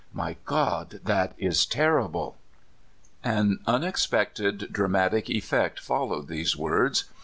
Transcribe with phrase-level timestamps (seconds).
[0.13, 0.99] My God!
[1.03, 2.39] this is terrible!"
[3.39, 7.03] An unexpected dramatic effect followed these w^ords.